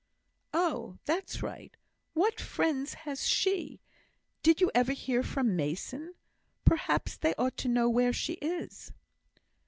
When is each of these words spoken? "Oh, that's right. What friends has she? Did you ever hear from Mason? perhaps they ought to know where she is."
"Oh, 0.55 0.97
that's 1.05 1.43
right. 1.43 1.77
What 2.13 2.41
friends 2.41 2.95
has 3.05 3.27
she? 3.27 3.81
Did 4.41 4.59
you 4.59 4.71
ever 4.73 4.93
hear 4.93 5.21
from 5.21 5.55
Mason? 5.55 6.15
perhaps 6.65 7.15
they 7.15 7.35
ought 7.35 7.55
to 7.57 7.67
know 7.67 7.87
where 7.87 8.11
she 8.11 8.33
is." 8.41 8.91